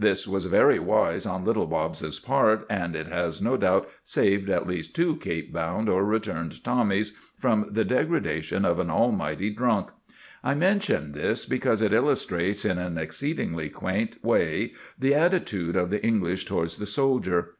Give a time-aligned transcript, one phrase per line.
[0.00, 4.66] This was very wise on Little Bobs's part, and it has no doubt saved at
[4.66, 9.90] least two Cape bound or returned Tommies from the degradation of an almighty drunk.
[10.42, 16.04] I mention this because it illustrates in an exceedingly quaint way the attitude of the
[16.04, 17.48] English towards the soldier.